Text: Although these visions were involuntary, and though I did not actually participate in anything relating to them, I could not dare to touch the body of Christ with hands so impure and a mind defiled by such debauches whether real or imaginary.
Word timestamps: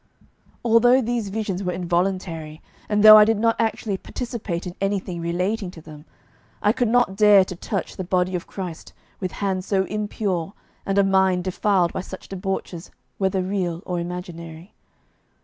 Although 0.65 1.01
these 1.03 1.29
visions 1.29 1.61
were 1.63 1.73
involuntary, 1.73 2.59
and 2.89 3.03
though 3.03 3.19
I 3.19 3.23
did 3.23 3.37
not 3.37 3.55
actually 3.59 3.97
participate 3.97 4.65
in 4.65 4.73
anything 4.81 5.21
relating 5.21 5.69
to 5.69 5.79
them, 5.79 6.05
I 6.59 6.71
could 6.73 6.87
not 6.87 7.15
dare 7.15 7.45
to 7.45 7.55
touch 7.55 7.95
the 7.97 8.03
body 8.03 8.33
of 8.33 8.47
Christ 8.47 8.93
with 9.19 9.33
hands 9.33 9.67
so 9.67 9.83
impure 9.83 10.53
and 10.87 10.97
a 10.97 11.03
mind 11.03 11.43
defiled 11.43 11.93
by 11.93 12.01
such 12.01 12.29
debauches 12.29 12.89
whether 13.19 13.43
real 13.43 13.83
or 13.85 13.99
imaginary. 13.99 14.73